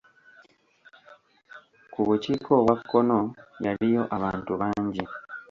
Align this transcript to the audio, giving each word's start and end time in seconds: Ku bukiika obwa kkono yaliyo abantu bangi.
Ku 1.91 1.99
bukiika 2.07 2.51
obwa 2.59 2.75
kkono 2.79 3.19
yaliyo 3.65 4.01
abantu 4.15 4.51
bangi. 4.61 5.03